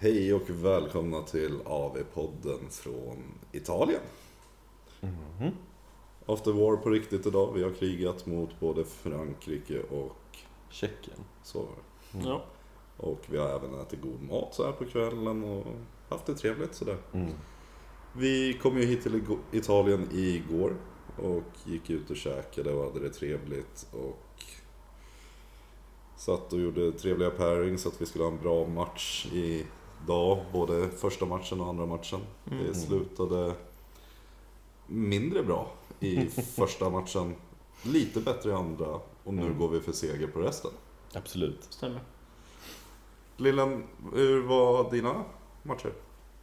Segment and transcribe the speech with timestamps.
[0.00, 4.00] Hej och välkomna till AV-podden från Italien.
[5.00, 5.52] Mhm.
[6.26, 7.52] After War på riktigt idag.
[7.52, 10.36] Vi har krigat mot både Frankrike och
[10.70, 11.18] Tjeckien.
[11.42, 11.68] så.
[12.24, 12.42] Ja.
[12.96, 15.66] Och vi har även ätit god mat så här på kvällen och
[16.08, 16.98] haft det trevligt sådär.
[17.12, 17.32] Mm.
[18.12, 19.22] Vi kom ju hit till
[19.52, 20.76] Italien igår
[21.16, 24.44] och gick ut och käkade och hade det trevligt och
[26.16, 29.26] satt och gjorde trevliga pairings så att vi skulle ha en bra match
[30.04, 32.20] idag, både första matchen och andra matchen.
[32.44, 33.52] Det slutade
[34.86, 37.34] mindre bra i första matchen,
[37.82, 38.86] lite bättre i andra
[39.24, 39.58] och nu Mm.
[39.58, 40.70] går vi för seger på resten.
[41.14, 41.66] Absolut.
[41.70, 42.00] Stämmer.
[43.36, 45.24] Lillen, hur var dina
[45.62, 45.92] matcher?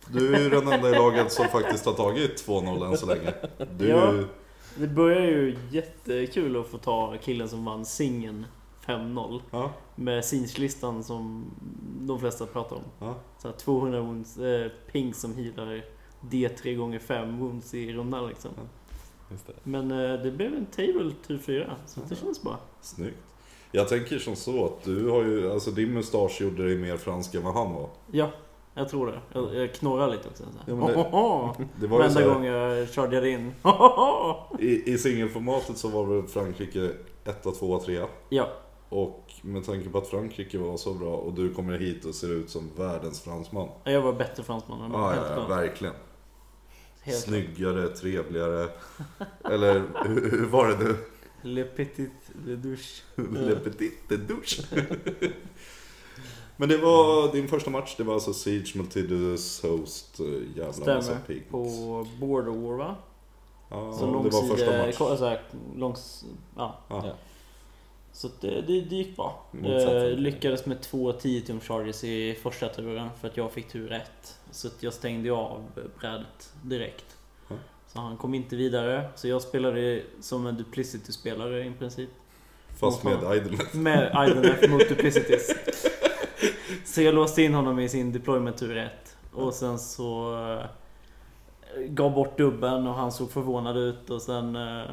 [0.07, 3.33] Du är ju den enda i laget som faktiskt har tagit 2-0 än så länge.
[3.77, 4.13] Du, Ja.
[4.77, 8.45] Det börjar ju jättekul att få ta killen som vann singeln
[8.87, 9.41] 5-0.
[9.51, 11.45] ja, Med sinslistan som
[12.01, 12.81] de flesta pratar om.
[12.99, 13.15] ja.
[13.37, 15.85] Så här 200 wounds, eh, ping som healar
[16.21, 18.51] D3 gånger 5 wounds i rundan liksom.
[19.31, 19.53] Just det.
[19.63, 22.57] Men eh, det blev en table tur 4 så det känns bra.
[22.81, 23.17] Snyggt.
[23.71, 27.35] Jag tänker som så att du har ju, alltså din mustasch gjorde dig mer fransk
[27.35, 27.89] än vad han var.
[28.11, 28.29] Ja,
[28.73, 29.19] jag tror det.
[29.33, 30.43] Jag, jag knorrar lite också.
[30.43, 30.49] Så.
[30.71, 30.75] Ja,
[31.57, 31.65] det-!
[31.79, 33.51] Det var Varenda gång jag chargeade in.
[33.61, 34.57] Hohoho!
[34.59, 36.91] i, i singelformatet så var väl Frankrike
[37.25, 38.49] 1, 2, 3 ja,
[38.89, 42.31] Och med tanke på att Frankrike var så bra och du kommer hit och ser
[42.31, 43.69] ut som världens fransman.
[43.83, 45.93] jag var bättre fransman än Ah, helt ja, ja, verkligen.
[47.01, 48.69] Helt Snyggare, trevligare.
[49.43, 50.95] Eller hur, hur var det nu?
[51.41, 52.11] Le petit
[52.45, 53.03] le douche.
[53.15, 54.61] Le petit de douche.
[56.57, 60.25] Men det var din första match, det var alltså Siege Multidus Host, eh,
[60.57, 61.21] jävla massa Stämmer.
[61.27, 61.43] pings.
[61.51, 62.95] På Border War va?
[63.69, 64.97] Ja, Så det var första match.
[64.97, 65.41] ko- så här,
[65.75, 66.25] långs,
[66.55, 66.79] ja.
[66.89, 67.03] Ja.
[67.07, 67.13] Ja.
[68.15, 69.45] Så det, det, det gick bra.
[69.63, 73.87] Eh, lyckades med två 10 tum charges i första turen för att jag fick tur
[73.87, 74.39] rätt.
[74.51, 75.63] Så att jag stängde av
[75.99, 77.17] brädet direkt.
[77.49, 77.55] Ja.
[77.87, 79.09] Så han kom inte vidare.
[79.15, 82.09] Så jag spelade som en duplicity-spelare i princip.
[82.79, 83.35] Fast med Aha.
[83.35, 83.73] Idleness.
[83.73, 85.55] Med Idenef mot duplicities.
[86.85, 88.91] Så jag låste in honom i sin deployment tur 1.
[89.33, 90.65] Och sen så eh,
[91.87, 94.83] gav bort dubben och han såg förvånad ut och sen eh,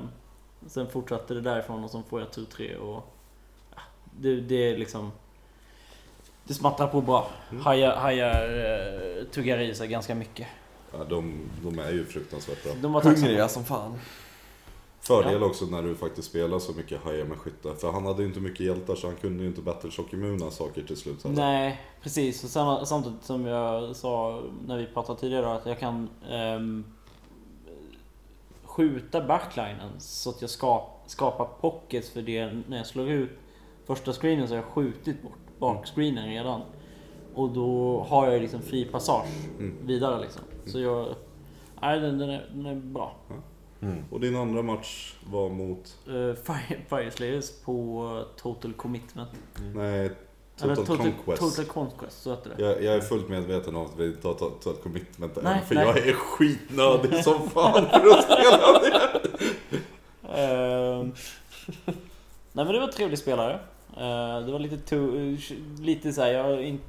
[0.66, 3.04] Sen fortsatte det därifrån och så får jag tur 3 och
[3.74, 3.80] ja,
[4.20, 5.12] det, det är liksom
[6.44, 7.30] Det smattrar på bra.
[7.50, 7.62] Mm.
[7.62, 8.44] Hajar, hajar
[9.18, 10.46] eh, tuggar i sig ganska mycket.
[10.92, 12.72] Ja, de, de är ju fruktansvärt bra.
[12.82, 13.26] De var tacksamma.
[13.26, 13.98] Hungriga som fan.
[15.00, 17.74] Fördel också när du faktiskt spelar så mycket hajar med skyttar.
[17.74, 20.96] För han hade ju inte mycket hjältar så han kunde ju inte battleshock-immuna saker till
[20.96, 21.22] slut.
[21.22, 21.36] heller.
[21.36, 22.44] Nej, precis.
[22.44, 26.84] Och samtidigt som jag sa när vi pratade tidigare att jag kan ehm,
[28.76, 33.30] skjuta backlinen så att jag ska, skapar pockets för det när jag slår ut
[33.86, 36.60] första screenen så har jag skjutit bort bakscreenen redan.
[37.34, 39.76] Och då har jag liksom fri passage Mm.
[39.86, 40.42] vidare liksom.
[40.66, 41.14] Så jag...
[41.82, 43.14] Nej, den, den, är, den är bra.
[43.82, 44.04] Mm.
[44.10, 49.30] Och din andra match var mot, Uh, Fire, Fire Slayers på Total Commitment.
[49.74, 50.10] nej,
[50.62, 51.42] Eller Total, Total Conquest.
[51.56, 52.62] Total Conquest, så heter det.
[52.62, 55.60] Jag, jag är fullt medveten om att vi inte har tagit total commitment än, Nej,
[55.68, 55.84] för nej.
[55.86, 59.10] jag är skitnödig som fan för att spela det.
[60.34, 61.12] Ehm,
[62.54, 63.52] Nej men det var en trevlig spelare.
[63.96, 66.80] Eh, det var lite, to- lite så här, jag har in,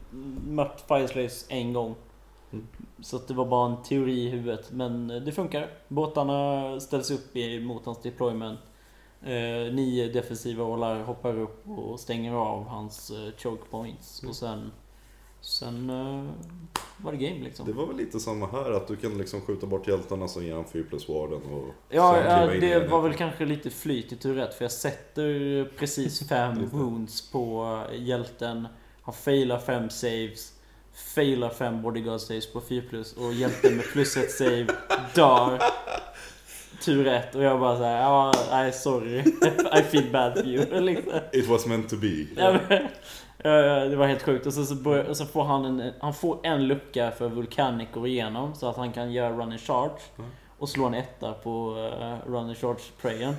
[0.47, 1.95] mött Fireslaves en gång.
[2.53, 2.67] Mm.
[3.01, 4.71] Så att det var bara en teori i huvudet.
[4.71, 5.67] Men det funkar.
[5.87, 8.59] Båtarna ställs upp i, mot hans deployment.
[9.25, 14.21] Eh, nio defensiva ålar hoppar upp och stänger av hans eh, choke points.
[14.21, 14.29] Mm.
[14.29, 14.71] Och sen,
[15.41, 16.31] sen eh,
[16.97, 17.65] var det game liksom.
[17.65, 20.55] Det var väl lite samma här, att du kan liksom skjuta bort hjältarna så ger
[20.55, 24.35] han 4 plus warden och Ja, ja det var väl kanske lite flyt i tur
[24.35, 28.67] rätt för jag sätter precis fem wounds på hjälten.
[29.01, 30.53] Har failar fem saves.
[31.15, 34.67] Failar fem bodyguard saves på 4 plus och hjälten med plus ett save
[35.15, 35.59] dör.
[36.85, 39.19] Tur rätt och jag bara såhär, ja, nej sorry.
[39.79, 40.81] I feel bad for you.
[40.81, 41.19] Liksom.
[41.31, 42.25] It was meant to be.
[42.37, 42.87] Ja, men-
[43.89, 44.45] det var helt sjukt.
[44.45, 47.87] Och så, så, börjar, och så får han en, han får en lucka för Vulcanic
[47.87, 49.99] att gå igenom så att han kan göra run and charge.
[50.57, 53.35] Och slå en etta på uh, run and charge prayen.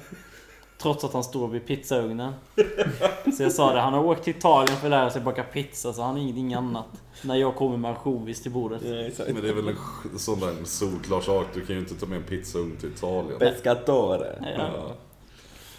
[0.85, 2.33] Trots att han står vid pizzaugnen.
[3.37, 5.93] Så jag sa det, han har åkt till Italien för att lära sig baka pizza
[5.93, 6.87] så han är ingenting annat.
[7.23, 8.83] När jag kommer med ansjovis till bordet.
[8.83, 12.17] Men det är väl en sån där solklar sak, du kan ju inte ta med
[12.17, 13.39] en pizzaugn till Italien.
[13.39, 14.39] Pescatore.
[14.41, 14.49] Ja.
[14.59, 14.93] Ja.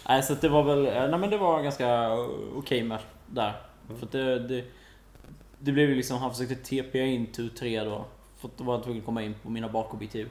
[0.08, 2.18] Nej så det var väl, nej men det var ganska
[2.56, 3.52] okej match där.
[3.98, 4.64] För att det, det,
[5.58, 8.04] det blev ju liksom, han försökte TPa in tur 3 då.
[8.38, 10.28] För att då var han tvungen att komma in på mina bakobjektiv.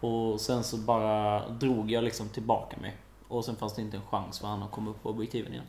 [0.00, 2.96] Och sen så bara drog jag liksom tillbaka mig.
[3.28, 5.64] Och sen fanns det inte en chans för han att komma upp på objektiven igen.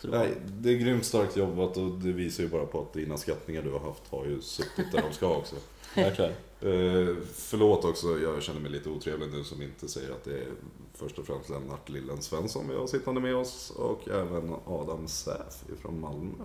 [0.00, 3.16] Så, Nej, det är grymt starkt jobbat och det visar ju bara på att dina
[3.16, 5.56] skattningar du har haft har ju suttit där de ska också.
[5.94, 6.30] Verkligen.
[6.60, 10.46] Eh, förlåt också, jag känner mig lite otrevlig nu som inte säger att det är
[10.94, 15.64] först och främst Lennart Lillen Svensson vi har sittande med oss och även Adam Säf
[15.82, 16.44] från Malmö.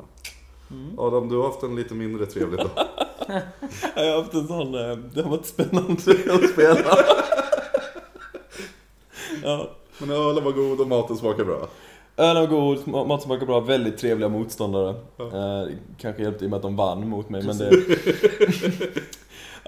[0.71, 0.99] Mm.
[0.99, 2.69] Adam, du har haft en lite mindre trevlig dag.
[3.95, 5.93] Jag har haft en sån, eh, det har varit spännande
[6.33, 6.97] att spela.
[9.43, 9.75] ja.
[9.99, 11.67] Men ölen var god och maten smakar bra.
[12.17, 14.95] Ölen var god, ma- maten smakade bra, väldigt trevliga motståndare.
[15.17, 15.25] Ja.
[15.25, 15.69] Eh,
[16.01, 17.71] kanske hjälpte i och med att de vann mot mig, men det...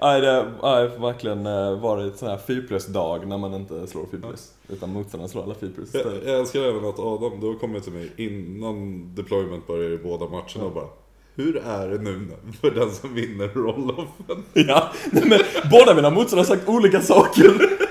[0.02, 4.20] Nej, det har verkligen eh, varit sån här 4 plus-dag när man inte slår 4
[4.28, 4.52] plus.
[4.68, 7.84] Utan motståndaren slår alla 4 plus Jag, jag älskar även att Adam, du har kommit
[7.84, 10.86] till mig innan deployment börjar i båda matcherna och bara
[11.34, 12.28] Hur är det nu
[12.60, 14.42] för den som vinner roll-offen?
[14.68, 15.38] Ja, men
[15.70, 17.78] båda mina motståndare har sagt olika saker.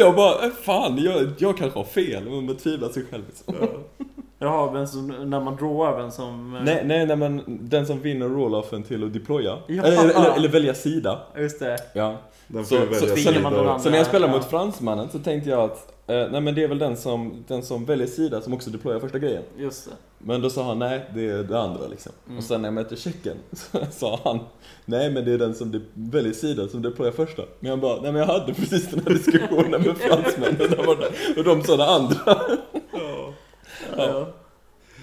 [0.00, 3.22] Så jag bara, eh, fan, jag, jag kanske har fel, men betvivlar sig själv.
[3.26, 3.54] Liksom.
[4.38, 6.56] Jaha, vem som, när man drawar vem som...
[6.56, 9.58] eh, Nej, nej, nej, men den som vinner roll-offen till att deploya.
[9.66, 9.82] Ja.
[9.84, 11.18] Eller, eller, eller välja sida.
[11.36, 11.76] Just det.
[11.94, 12.16] Ja.
[12.46, 13.40] Den Så- så sida.
[13.42, 13.80] man annan.
[13.80, 14.36] Så när jag spelade Ja.
[14.38, 17.62] mot fransmannen så tänkte jag att eh, nej men det är väl den som, den
[17.62, 19.42] som väljer sida som också deployar första grejen.
[19.58, 19.92] Just det.
[20.24, 22.12] Men då sa han nej, det är det andra liksom.
[22.26, 22.38] Mm.
[22.38, 24.38] Och sen när jag mötte tjecken så sa han
[24.84, 27.42] nej men det är den som de- väljer sida som deployar första.
[27.60, 31.06] Men jag bara, nej men jag hade precis den här diskussionen med fransmännen där borta.
[31.36, 32.16] och de sa det andra.
[32.92, 33.32] Ja.
[33.96, 34.26] Ja,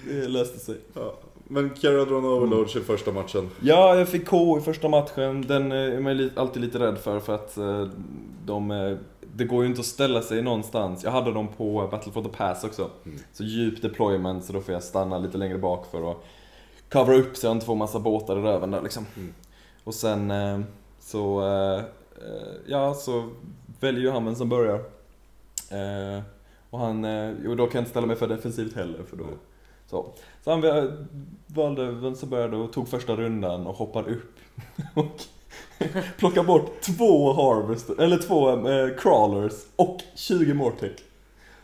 [0.08, 0.76] det löste sig.
[0.94, 1.14] Ja.
[1.50, 3.50] Men Caradron Overlords i första matchen.
[3.60, 5.42] Ja, jag fick K i första matchen.
[5.48, 7.88] Den eh, är man alltid lite rädd för för att eh,
[8.46, 8.70] de...
[9.38, 11.04] Det går ju inte att ställa sig någonstans.
[11.04, 12.90] Jag hade dem på Battle for the Pass också.
[13.04, 13.18] Mm.
[13.32, 16.16] Så djup deployment, så då får jag stanna lite längre bak för att
[16.92, 19.06] covera upp så jag inte får massa båtar i röven där liksom.
[19.16, 19.34] Mm.
[19.84, 20.60] Och sen eh,
[21.00, 21.46] så...
[21.46, 23.30] eh, eh, Ja, så
[23.80, 24.80] väljer ju han vem som börjar.
[26.70, 27.04] Och han...
[27.44, 29.24] Jo, då kan jag inte ställa mig för defensivt heller för då...
[29.24, 29.34] Nej.
[29.86, 30.12] Så.
[30.44, 30.60] Så han
[31.46, 34.36] valde vem som började och tog första rundan och hoppade upp.
[34.94, 35.20] och
[36.18, 40.92] plockade bort två harvester, eller två eh, crawlers och 20 mortec.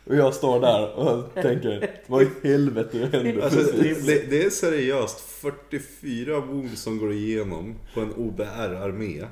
[0.06, 3.60] Och jag står där och tänker, vad i helvete hände Alltså,
[4.06, 9.24] det, det är seriöst 44 wounds som går igenom på en OBR-armé.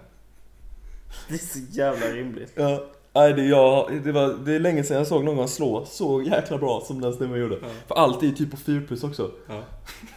[1.29, 2.53] Det är så jävla rimligt.
[2.55, 6.23] Ja, nej, det, jag, det, var, det är länge sedan jag såg någon slå så
[6.23, 7.59] jäkla bra som den snubben gjorde.
[7.63, 7.69] Ja.
[7.87, 9.31] För allt är ju typ på 4 plus också.
[9.49, 9.63] Ja.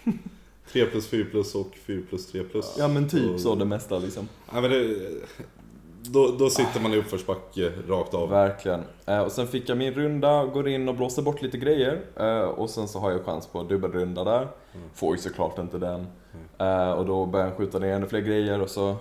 [0.76, 2.76] 3 plus 4 plus och 4 plus 3 plus.
[2.80, 4.28] Ja men typ Och- så det mesta liksom.
[4.54, 4.96] Ja, men det,
[6.02, 8.30] då, då sitter man i uppförsbacke rakt av.
[8.30, 8.82] Verkligen.
[9.06, 12.02] Eh, och sen fick jag min runda, går in och blåser bort lite grejer.
[12.16, 14.38] Eh, och sen så har jag chans på dubbelrunda där.
[14.42, 14.90] Mm.
[14.94, 16.08] Får ju såklart inte den.
[16.58, 18.96] Eh, och då börjar jag skjuta ner ännu fler grejer och så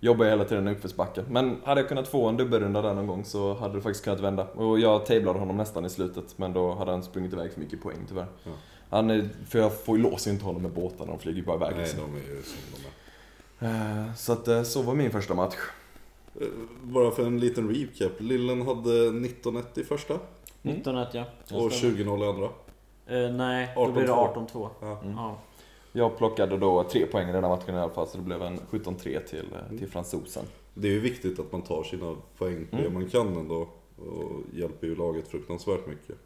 [0.00, 1.24] jobbar jag hela tiden i uppförsbacke.
[1.30, 4.20] Men hade jag kunnat få en dubbelrunda där någon gång så hade det faktiskt kunnat
[4.20, 4.46] vända.
[4.46, 7.82] Och jag tablade honom nästan i slutet men då hade han sprungit iväg för mycket
[7.82, 8.26] poäng tyvärr.
[8.44, 8.50] Ja.
[8.90, 11.56] Han, är- för jag får ju låser inte honom med båtarna, de flyger ju bara
[11.56, 11.70] iväg.
[11.76, 12.00] Nej, liksom.
[12.00, 14.06] de är ju som de är.
[14.06, 15.54] Eh, så att eh, så var min första match.
[16.40, 16.46] Eh,
[16.82, 18.12] Bara för en liten recap.
[18.20, 20.18] Lillen hade 19-1 i första
[20.62, 21.24] 19 ja.
[21.52, 22.48] och 20-0 i andra.
[23.06, 24.46] Eh, nej, då blir det 18-2.
[24.52, 24.68] 18-2.
[24.80, 25.00] Ja.
[25.02, 25.14] Mm.
[25.16, 25.38] Ja.
[25.92, 28.42] Jag plockade då tre poäng i den här matchen i alla fall, så det blev
[28.42, 30.44] en 17-3 till, eh, till fransosen.
[30.74, 32.94] Det är ju viktigt att man tar sina poäng på det Mm.
[32.94, 33.68] man kan ändå.
[33.98, 36.16] Och hjälper ju laget fruktansvärt mycket.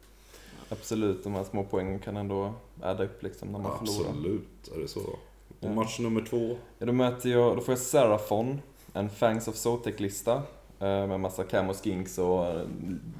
[0.71, 4.09] Absolut, de här små poängen kan ändå adda upp liksom när man förlorar.
[4.09, 4.99] Absolut är det så.
[4.99, 5.19] Och
[5.59, 5.69] Ja.
[5.69, 6.57] match nummer två.
[6.79, 8.61] Ja, då, möter jag, då får jag Serafon,
[8.93, 10.33] en Fangs of Zotek-lista
[10.79, 12.61] eh, med massa camo skinks och eh,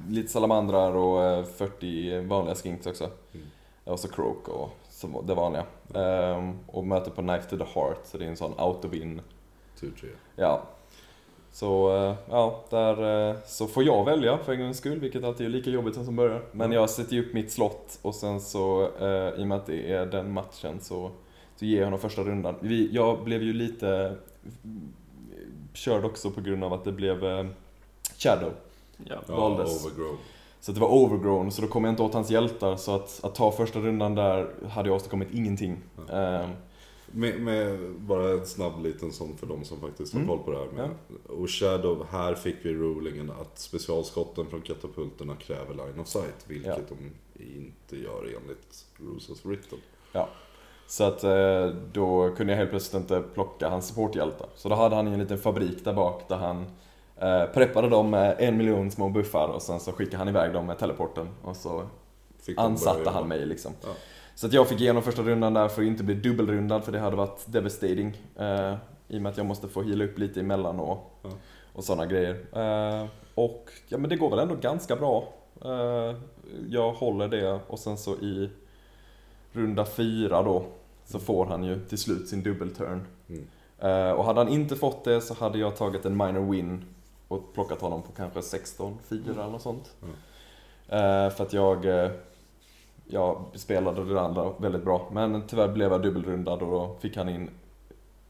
[0.08, 3.04] lite salamandrar och eh, 40 vanliga skinks också.
[3.04, 3.46] Mm.
[3.84, 5.64] Och så Croak och så det vanliga.
[5.94, 9.20] Ehm, och möter på Knife to the Heart, så det är en sån auto-win
[9.80, 10.08] Tur tre.
[10.36, 10.62] Ja.
[11.52, 15.46] Så, eh, ja, där eh, så får jag välja för en gångs skull, vilket alltid
[15.46, 16.42] är lika jobbigt som som börjar.
[16.52, 19.66] Men jag sätter ju upp mitt slott och sen så, eh, i och med att
[19.66, 21.10] det är den matchen så,
[21.56, 22.54] så ger jag honom första rundan.
[22.60, 24.16] Vi, jag blev ju lite
[24.64, 24.92] mm,
[25.72, 27.48] körd också på grund av att det blev
[28.16, 28.52] Shadow.
[29.04, 29.16] Ja.
[29.28, 29.86] Ja, Valdes.
[29.86, 30.18] overgrown.
[30.60, 32.76] Så att det var overgrown, så då kom jag inte åt hans hjältar.
[32.76, 35.76] Så att, att ta första rundan där hade jag åstadkommit ingenting.
[36.12, 36.46] Eh,
[37.14, 40.28] Med, med bara en snabb liten sån för de som faktiskt har Mm.
[40.28, 40.66] koll på det här.
[40.66, 40.90] Med.
[41.38, 46.44] Och Shadow, här fick vi rulingen att specialskotten från katapulterna kräver line of sight.
[46.46, 46.78] Vilket Ja.
[46.88, 47.10] de
[47.44, 49.78] inte gör enligt Rules as written.
[50.86, 54.46] Så att eh, då kunde jag helt plötsligt inte plocka hans supporthjältar.
[54.54, 56.64] Så då hade han en liten fabrik där bak där han
[57.16, 60.66] eh, preppade dem med en miljon små buffar och sen så skickade han iväg dem
[60.66, 61.82] med teleporten och så
[62.56, 63.72] ansatte han mig liksom.
[63.82, 63.88] Ja.
[64.34, 66.98] Så att jag fick igenom första rundan där för att inte bli dubbelrundad för det
[66.98, 68.16] hade varit devastating.
[68.36, 68.74] Eh,
[69.08, 71.30] I och med att jag måste få heala upp lite emellan och, Ja.
[71.72, 72.30] och sådana grejer.
[72.52, 75.28] Eh, och ja men det går väl ändå ganska bra.
[75.64, 76.16] Eh,
[76.68, 78.50] jag håller det och sen så i
[79.52, 80.64] runda fyra då
[81.04, 83.06] så får han ju till slut sin dubbelturn.
[83.28, 83.46] Mm.
[83.78, 86.84] Eh, och hade han inte fått det så hade jag tagit en minor win
[87.28, 89.94] och plockat honom på kanske 16-4 eller något sånt.
[90.02, 90.14] Mm.
[90.88, 92.10] Eh, för att jag, eh,
[93.06, 95.10] jag spelade det andra väldigt bra.
[95.12, 97.50] Men tyvärr blev jag dubbelrundad och då fick han in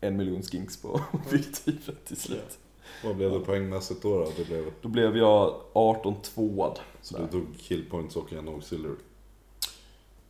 [0.00, 1.00] en miljon skinks på
[1.30, 2.58] fiktivet till slut.
[3.04, 4.18] Vad blev det poängmässigt då?
[4.18, 4.28] då?
[4.36, 6.76] Det blev, Då blev jag 18-2.
[7.02, 8.96] så du tog killpoints och en auxiliary?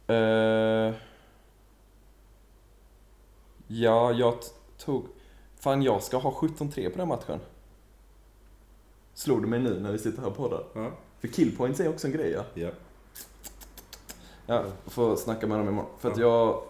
[0.06, 0.94] Eh,
[3.66, 4.34] ja, jag
[4.78, 5.06] tog...
[5.58, 7.38] Fan, jag ska ha 17-3 på den matchen.
[9.14, 10.80] Slog du mig nu när vi sitter här på det?
[10.80, 10.90] Ja.
[11.20, 12.44] För killpoints är också en grej ja.
[12.54, 12.70] ja.
[14.46, 15.90] Ja, får snacka med dem imorgon.
[15.98, 16.62] För att jag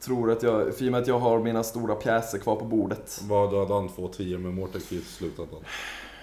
[0.00, 3.20] tror att jag, i och med att jag har mina stora pjäser kvar på bordet.
[3.28, 3.88] Vad hade han?
[3.88, 5.64] Två tior med Mortex i slutändan?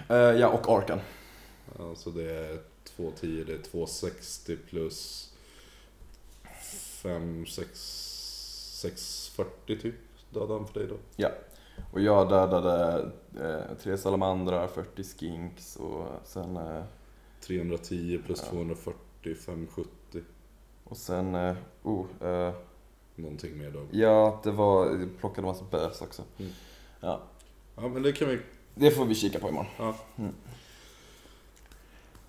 [0.09, 0.99] Eh, ja, och Arkan.
[1.77, 5.29] Ja, så det är två tior, det är 260 plus
[7.01, 7.69] 5, 6,
[8.81, 9.95] 640 typ.
[10.29, 10.95] Dödade han för dig då?
[11.93, 13.05] Och jag dödade
[13.41, 16.57] eh, tre salamandrar, 40 skinks och sen...
[16.57, 16.83] Eh,
[17.41, 18.51] 310 plus Ja.
[18.51, 20.21] 240, 570.
[20.83, 21.35] och sen...
[21.35, 22.53] Eh, oh, eh,
[23.15, 23.79] Någonting mer då.
[23.91, 25.07] ja, det var...
[25.19, 26.21] Plockade massa bös också.
[26.37, 26.51] Mm.
[26.99, 27.21] Ja,
[27.75, 28.39] Ja men det kan vi...
[28.75, 29.67] det får vi kika på imorgon.
[29.77, 29.95] Ja.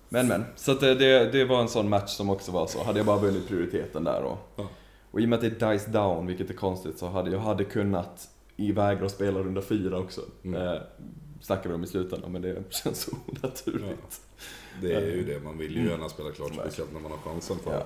[0.09, 2.83] Men men, så att det, det, det var en sån match som också var så.
[2.83, 4.67] Hade jag bara vunnit prioriteten där och, Ja.
[5.11, 7.39] och i och med att det är dice down, vilket är konstigt, så hade jag
[7.39, 10.21] hade kunnat ivägra och spela runda fyra också.
[10.43, 10.61] Mm.
[10.67, 10.81] Eh,
[11.41, 14.21] snackar vi om i slutändan, men det känns så onaturligt.
[14.81, 15.91] Det är ju det, man vill ju Mm.
[15.91, 16.67] gärna spela klart Verkligen.
[16.71, 17.83] speciellt när man har chansen för Ja.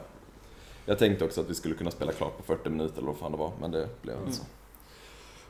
[0.85, 3.31] Jag tänkte också att vi skulle kunna spela klart på 40 minuter eller vad fan
[3.31, 4.27] det var, men det blev Mm.
[4.27, 4.43] inte så.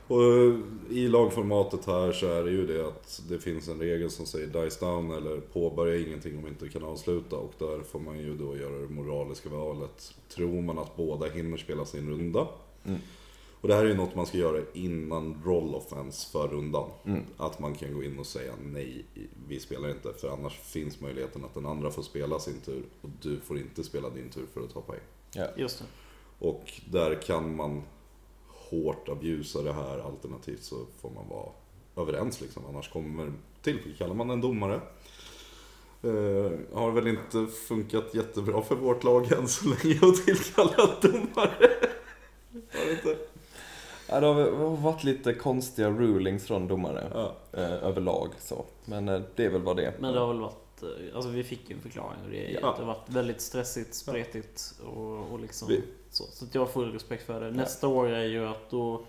[0.07, 0.53] Och eh,
[0.89, 4.47] i lagformatet här så är det ju det att det finns en regel som säger
[4.47, 8.37] dice down eller påbörja ingenting om vi inte kan avsluta och där får man ju
[8.37, 10.13] då göra det moraliska valet.
[10.29, 12.47] Tror man att båda hinner spela sin runda?
[12.85, 12.99] Mm.
[13.65, 16.89] Och det här är ju något man ska göra innan roll offense för rundan.
[17.05, 17.23] Mm.
[17.37, 19.05] Att man kan gå in och säga nej,
[19.47, 20.13] vi spelar inte.
[20.13, 23.83] För annars finns möjligheten att den andra får spela sin tur och du får inte
[23.83, 24.99] spela din tur för att ta poäng.
[25.35, 25.47] Ja.
[25.57, 25.85] Just det.
[26.47, 27.81] Och där kan man
[28.47, 31.49] hårt abusa det här alternativt så får man vara
[31.95, 32.63] överens liksom.
[32.69, 34.75] Annars kommer, tillkallar man en domare.
[36.03, 41.69] Eh, har väl inte funkat jättebra för vårt lag än så länge att tillkalla domare.
[42.73, 43.17] Har det inte?
[44.09, 47.35] Ja, det har varit lite konstiga rulings från domare Ja.
[47.59, 48.65] eh, överlag så.
[48.85, 49.93] Men eh, det är väl vad det är.
[49.99, 52.59] Men det har väl varit, eh, alltså vi fick ju en förklaring och det är
[52.61, 52.73] Ja.
[52.77, 56.23] det har varit väldigt stressigt, spretigt och, och liksom Vi- så.
[56.23, 57.51] Så att jag har full respekt för det.
[57.51, 59.01] Nästa år är ju att då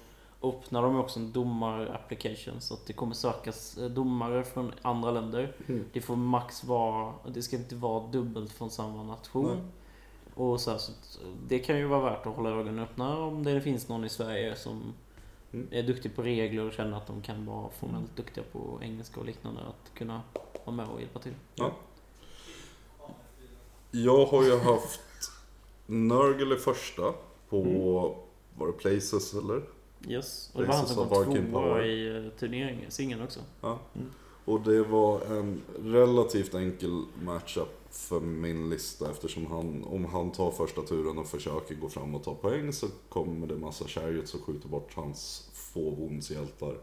[0.43, 5.53] öppnar de också en domar-application så att det kommer sökas eh, domare från andra länder.
[5.69, 5.85] Mm.
[5.93, 9.47] Det får max vara, det ska inte vara dubbelt från samma nation.
[9.47, 9.65] Nej.
[10.37, 10.93] Och så, här, så
[11.49, 14.57] det kan ju vara värt att hålla ögonen öppna om det finns någon i Sverige
[14.57, 14.95] som
[15.53, 15.69] Mm.
[15.71, 19.27] är duktig på regler och känner att de kan vara formellt duktiga på engelska och
[19.27, 19.61] liknande.
[19.61, 20.23] Att kunna
[20.65, 21.35] vara med och hjälpa till.
[21.55, 21.73] Ja.
[23.91, 25.01] Jag har ju haft
[25.87, 27.15] Nurgle i första
[27.49, 27.63] på,
[28.55, 29.63] var det Places eller?
[30.09, 30.51] Yes.
[30.55, 33.41] Och det var han som kom tvåa i eh, turneringen, singeln också.
[33.61, 33.79] Ja.
[33.95, 34.11] Mm.
[34.47, 40.51] Och det var en relativt enkel matchup för min lista eftersom han, om han tar
[40.51, 44.45] första turen och försöker gå fram och ta poäng så kommer det massa chariots och
[44.45, 46.77] skjuter bort hans få bondshjältar.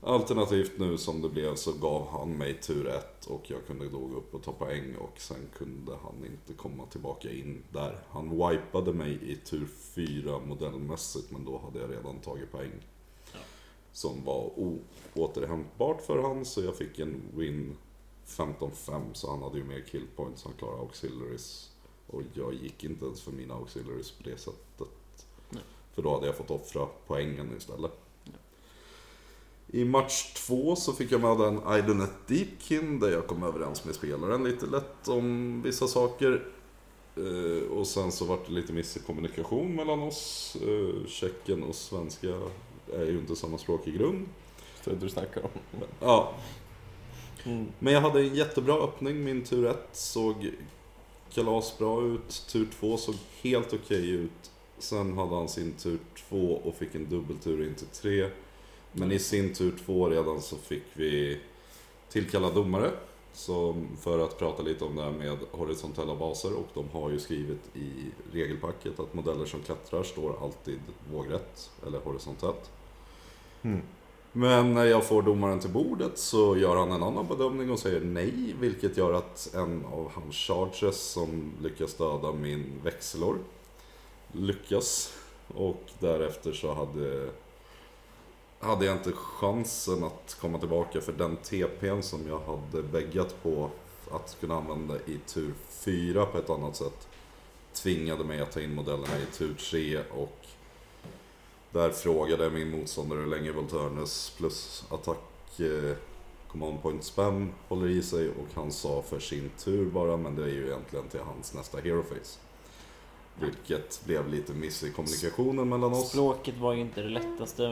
[0.00, 3.98] Alternativt nu som det blev så gav han mig tur ett och jag kunde då
[3.98, 7.98] gå upp och ta poäng och sen kunde han inte komma tillbaka in där.
[8.10, 12.72] Han wipade mig i tur fyra modellmässigt men då hade jag redan tagit poäng.
[13.98, 14.50] Som var
[15.14, 17.76] oåterhämtbart för han så jag fick en win
[18.26, 21.70] 15-5 så han hade ju mer killpoints, han klarade auxiliaries.
[22.06, 25.26] Och jag gick inte ens för mina auxiliaries på det sättet.
[25.50, 25.62] Nej.
[25.94, 27.92] För då hade jag fått offra poängen istället.
[29.66, 33.94] I match två så fick jag med en Idonet Deepkin där jag kom överens med
[33.94, 36.46] spelaren lite lätt om vissa saker.
[37.16, 40.56] Eh, och sen så var det lite miss i kommunikation mellan oss.
[40.62, 42.40] Eh, tjecken och svenska
[42.94, 44.26] är ju inte samma språk i grund.
[44.84, 45.50] Så du snackar om.
[46.00, 46.32] Ja,
[47.44, 47.66] Mm.
[47.78, 49.24] men jag hade en jättebra öppning.
[49.24, 50.50] Min tur 1 såg
[51.30, 52.46] kalasbra ut.
[52.52, 54.50] Tur 2 såg helt okej ut.
[54.78, 58.30] Sen hade han sin tur 2 och fick en dubbeltur in till 3.
[58.92, 61.40] Men i sin tur 2 redan så fick vi
[62.08, 62.90] tillkalla domare.
[63.32, 67.18] Så för att prata lite om det här med horisontella baser och de har ju
[67.20, 67.90] skrivit i
[68.32, 70.78] regelpacket att modeller som klättrar står alltid
[71.12, 72.70] vågrätt eller horisontellt.
[73.62, 73.82] Mm.
[74.32, 78.00] Men när jag får domaren till bordet så gör han en annan bedömning och säger
[78.00, 83.38] nej, vilket gör att en av hans charges som lyckas döda min växelor
[84.32, 85.14] lyckas.
[85.54, 87.30] Och därefter så hade,
[88.60, 93.70] hade jag inte chansen att komma tillbaka för den TPn som jag hade bäggat på
[94.10, 97.08] att kunna använda i tur 4 på ett annat sätt
[97.72, 100.46] tvingade mig att ta in modellerna i tur 3 och
[101.72, 105.96] där frågade min motståndare hur länge Volturnus plus attack eh,
[106.48, 110.42] command point spam håller i sig och han sa för sin tur bara men det
[110.42, 112.38] är ju egentligen till hans nästa hero face.
[113.40, 116.08] Vilket blev lite miss i kommunikationen mellan oss.
[116.10, 117.62] Språket var ju inte det lättaste.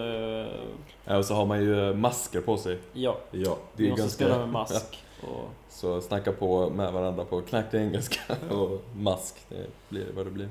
[1.04, 2.78] Ja, och så har man ju masker på sig.
[2.92, 4.24] Ja, Ja, Det är vi måste ganska...
[4.24, 5.02] spela med mask.
[5.20, 10.30] Och, Så snacka på med varandra på knacklig engelska och mask, det blir vad det
[10.30, 10.48] blir.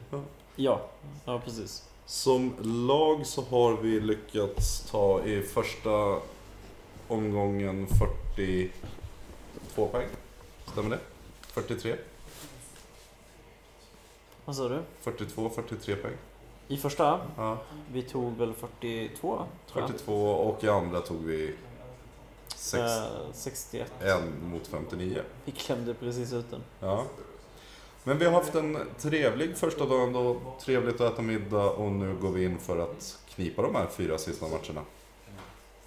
[0.56, 0.82] ja,
[1.26, 1.84] ja precis.
[2.06, 2.54] Som
[2.88, 6.20] lag så har vi lyckats ta i första
[7.08, 10.08] omgången 42 poäng.
[10.72, 11.00] Stämmer det?
[11.42, 11.96] 43?
[14.46, 14.82] Vad sa du?
[15.02, 16.14] 42, 43 poäng.
[16.68, 17.58] I första, Ja.
[17.92, 19.42] vi tog väl 42?
[19.72, 19.90] Tror jag.
[19.90, 21.54] 42 och i andra tog vi
[22.56, 23.92] 6, Eh, 61.
[24.02, 25.22] en mot 59.
[25.46, 26.62] Vi klämde precis ut den.
[26.80, 27.04] Ja.
[28.08, 32.16] Men vi har haft en trevlig första dagen då, trevligt att äta middag och nu
[32.22, 34.82] går vi in för att knipa de här fyra sista matcherna.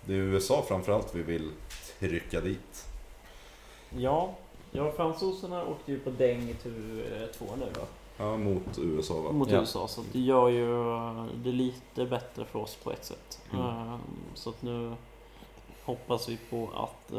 [0.04, 1.50] Det är USA framförallt vi vill
[1.98, 2.86] trycka dit.
[3.90, 4.34] Ja,
[4.70, 7.86] ja fransoserna åkte ju på däng i tur eh, två nu va?
[8.16, 9.32] Ja, mot USA va?
[9.32, 9.60] Mot Ja.
[9.60, 9.88] USA.
[9.88, 13.40] Så det gör ju eh, det lite bättre för oss på ett sätt.
[13.52, 13.64] Mm.
[13.66, 13.96] Eh,
[14.34, 14.92] Så att nu
[15.84, 17.12] hoppas vi på att...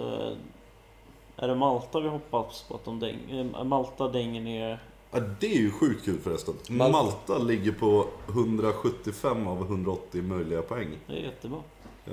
[1.41, 4.79] Är det Malta vi hoppas på att de däng, Malta dänger ner?
[5.11, 6.53] Ja, det är ju sjukt kul förresten.
[6.69, 6.91] Malta.
[7.03, 10.87] Malta ligger på 175 av 180 möjliga poäng.
[11.07, 11.59] Det är jättebra.
[12.05, 12.11] Ja.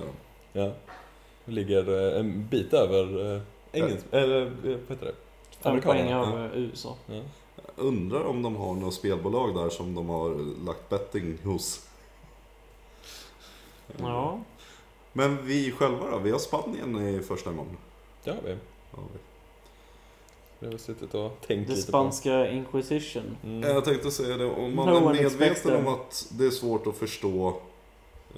[0.52, 0.72] Ja.
[1.44, 4.04] Ligger eh, en bit över eh, engelsk...
[4.10, 5.14] Eller eh, vad heter det?
[5.60, 6.96] Fem poäng över USA.
[7.06, 7.14] Ja.
[7.56, 10.34] Jag undrar om de har något spelbolag där som de har
[10.66, 11.88] lagt betting hos.
[13.96, 14.40] Ja.
[15.12, 16.18] Men vi själva då?
[16.18, 17.76] Vi har Spanien i första gången.
[18.24, 18.50] Det har vi.
[18.92, 19.18] Ja, vi-
[20.66, 23.37] Vi har suttit och tänkt Det lite spanska Inquisition.
[23.44, 23.70] Mm.
[23.70, 26.96] Jag tänkte säga det, om man No är medveten om att det är svårt att
[26.96, 27.61] förstå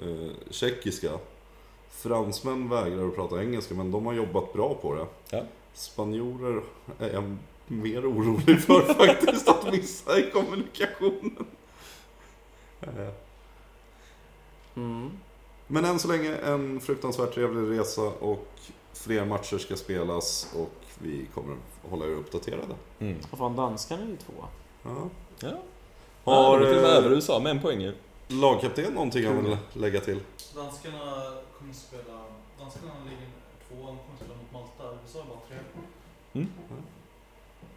[0.01, 1.09] eh, tjeckiska.
[1.89, 5.05] Fransmän vägrar att prata engelska men de har jobbat bra på det.
[5.29, 5.43] Ja.
[5.73, 6.61] Spanjorer
[6.99, 7.37] är jag
[7.67, 11.45] mer orolig för faktiskt att missa i kommunikationen.
[12.81, 13.09] Eh,
[14.75, 15.11] Mm.
[15.67, 18.47] Men än så länge en fruktansvärt trevlig resa och
[18.93, 22.75] fler matcher ska spelas och vi kommer att hålla er uppdaterade.
[22.99, 23.17] Mm.
[23.31, 24.33] Vad fan, danskarna är ju två.
[24.83, 25.09] Ja.
[25.39, 25.57] Ja.
[26.23, 27.93] Har Har till och med eh, över USA med en poäng ju.
[28.27, 30.19] lagkapten någonting han vill lägga till?
[30.55, 32.23] Danskarna kommer spela...
[32.59, 33.27] Danskarna ligger
[33.67, 34.97] två, de kommer spela mot Malta.
[35.03, 35.57] USA är bara tre.
[36.33, 36.47] Mm.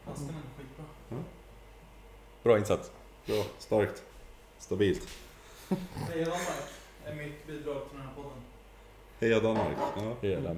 [0.06, 0.84] Danskarna är skitbra.
[2.42, 2.90] Bra insats.
[3.26, 4.02] Bra, starkt,
[4.58, 5.08] stabilt.
[6.08, 6.68] Heja Danmark
[7.06, 8.38] är mitt bidrag till den här podden.
[9.20, 9.76] Heja Danmark.
[9.96, 10.28] Ja.
[10.28, 10.56] Hela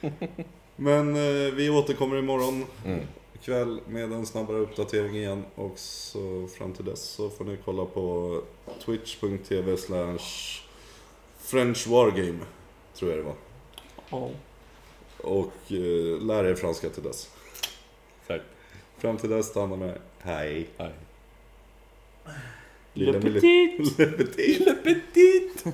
[0.80, 3.00] Men eh, vi återkommer imorgon mm.
[3.42, 5.44] kväll med en snabbare uppdatering igen.
[5.54, 8.40] Och så fram till dess så får ni kolla på
[8.84, 10.18] twitch.tv slash
[11.38, 12.44] French Wargame.
[12.94, 13.34] Tror jag det var.
[14.10, 14.30] Ja.
[15.18, 17.30] Och eh, lär er franska till dess.
[18.26, 18.42] Tack.
[18.98, 20.00] Fram till dess, ta hand om er.
[20.18, 20.68] Hej.
[20.76, 20.92] Hej.
[22.94, 23.98] Le petit!
[23.98, 24.66] Le petit.
[24.66, 25.64] Le petit!